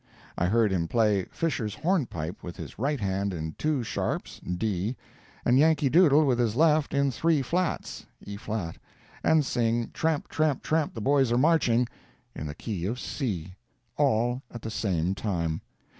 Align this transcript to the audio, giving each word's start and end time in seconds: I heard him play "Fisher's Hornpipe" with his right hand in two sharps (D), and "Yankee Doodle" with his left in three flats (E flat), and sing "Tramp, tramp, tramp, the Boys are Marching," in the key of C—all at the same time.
I 0.35 0.47
heard 0.47 0.71
him 0.71 0.87
play 0.87 1.25
"Fisher's 1.25 1.75
Hornpipe" 1.75 2.41
with 2.41 2.57
his 2.57 2.79
right 2.79 2.99
hand 2.99 3.35
in 3.35 3.53
two 3.59 3.83
sharps 3.83 4.39
(D), 4.39 4.97
and 5.45 5.59
"Yankee 5.59 5.89
Doodle" 5.89 6.25
with 6.25 6.39
his 6.39 6.55
left 6.55 6.95
in 6.95 7.11
three 7.11 7.43
flats 7.43 8.07
(E 8.25 8.35
flat), 8.35 8.77
and 9.23 9.45
sing 9.45 9.91
"Tramp, 9.93 10.27
tramp, 10.27 10.63
tramp, 10.63 10.95
the 10.95 11.01
Boys 11.01 11.31
are 11.31 11.37
Marching," 11.37 11.87
in 12.35 12.47
the 12.47 12.55
key 12.55 12.87
of 12.87 12.99
C—all 12.99 14.41
at 14.51 14.63
the 14.63 14.71
same 14.71 15.13
time. 15.13 15.61